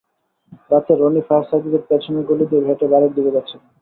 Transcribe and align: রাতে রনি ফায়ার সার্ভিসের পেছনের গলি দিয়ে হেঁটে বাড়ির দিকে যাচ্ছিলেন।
রাতে 0.71 0.93
রনি 0.95 1.21
ফায়ার 1.27 1.45
সার্ভিসের 1.49 1.83
পেছনের 1.89 2.23
গলি 2.29 2.45
দিয়ে 2.49 2.65
হেঁটে 2.67 2.85
বাড়ির 2.87 3.11
দিকে 3.15 3.33
যাচ্ছিলেন। 3.35 3.63